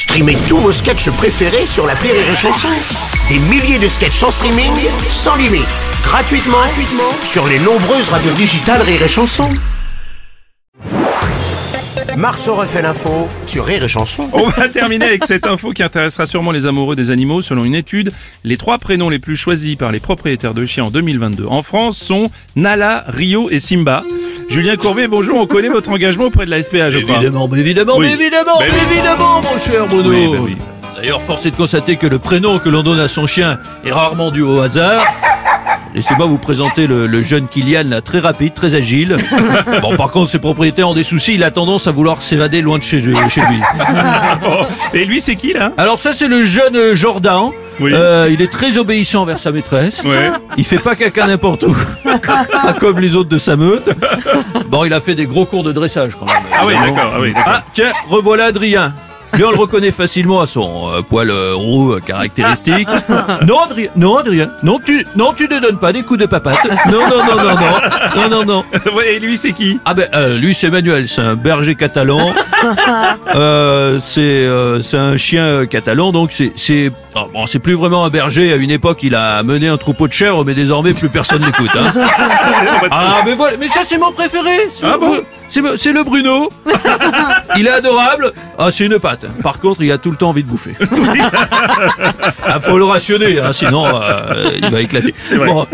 [0.00, 2.68] Streamez tous vos sketchs préférés sur la Rire et Chanson.
[3.28, 4.72] Des milliers de sketchs en streaming,
[5.10, 5.68] sans limite,
[6.02, 9.50] gratuitement, gratuitement sur les nombreuses radios digitales Rire et Chanson.
[12.16, 14.26] Marceau refait l'info sur Rire et Chanson.
[14.32, 17.42] On va terminer avec cette info qui intéressera sûrement les amoureux des animaux.
[17.42, 18.10] Selon une étude,
[18.42, 21.98] les trois prénoms les plus choisis par les propriétaires de chiens en 2022 en France
[21.98, 22.22] sont
[22.56, 24.02] Nala, Rio et Simba.
[24.50, 27.16] Julien Courbet, bonjour, on connaît votre engagement auprès de la SPA, je crois.
[27.16, 28.06] Évidemment, mais évidemment, Oui.
[28.08, 28.92] mais évidemment, Ben mais oui.
[28.92, 30.10] évidemment, mon cher Bruno.
[30.10, 30.56] Oui, ben oui.
[30.96, 33.92] D'ailleurs, force est de constater que le prénom que l'on donne à son chien est
[33.92, 35.02] rarement dû au hasard.
[35.94, 39.16] Laissez-moi vous présenter le, le jeune Kylian, là, très rapide, très agile.
[39.82, 42.78] Bon, par contre, ses propriétaires ont des soucis, il a tendance à vouloir s'évader loin
[42.78, 43.60] de chez, chez lui.
[44.42, 45.72] Bon, Et lui, c'est qui là?
[45.78, 47.50] Alors ça, c'est le jeune euh, Jordan.
[47.80, 47.92] Oui.
[47.94, 50.02] Euh, il est très obéissant envers sa maîtresse.
[50.04, 50.30] Ouais.
[50.56, 51.76] Il fait pas caca n'importe où.
[52.04, 53.88] Pas comme les autres de sa meute.
[54.68, 56.36] Bon, il a fait des gros cours de dressage quand même.
[56.52, 57.52] Ah oui, d'accord, ah oui, d'accord.
[57.56, 58.92] Ah, tiens, revoilà Adrien.
[59.34, 62.88] Lui, on le reconnaît facilement à son euh, poil euh, roux euh, caractéristique.
[63.46, 66.58] Non, Adrien, non, Adrien, non, tu, non, tu ne donnes pas des coups de papate.
[66.90, 68.64] Non, non, non, non, non, non, non, non.
[68.94, 69.78] Ouais, Et lui, c'est qui?
[69.84, 72.34] Ah ben, lui, c'est Manuel, c'est un berger catalan.
[73.34, 78.04] Euh, c'est, euh, c'est un chien euh, catalan, donc c'est, oh, bon, c'est plus vraiment
[78.04, 78.52] un berger.
[78.52, 81.70] À une époque, il a mené un troupeau de chèvres, mais désormais, plus personne l'écoute.
[81.76, 81.92] Hein.
[82.90, 84.68] Ah, mais voilà, mais ça, c'est mon préféré.
[84.72, 85.16] C'est Ah le- bon
[85.48, 86.48] c'est, le- Bruno.
[87.56, 88.32] il est adorable.
[88.58, 89.26] Ah, c'est une patte.
[89.42, 90.74] Par contre, il a tout le temps envie de bouffer.
[92.44, 95.14] ah, faut le rationner, hein, sinon euh, il va éclater.
[95.36, 95.66] Bon,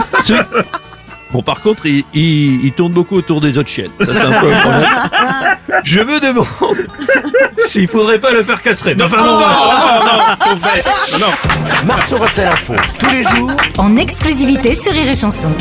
[1.32, 3.90] Bon, par contre, il, il, tourne beaucoup autour des autres chiennes.
[3.98, 4.88] Ça, c'est un peu le problème.
[5.84, 6.86] Je me demande
[7.66, 8.94] s'il faudrait pas le faire castrer.
[8.94, 11.86] Non, enfin, oh non, non, non, non.
[11.86, 15.54] Marceau refait l'info tous les jours en exclusivité sur Rire et et Chanson.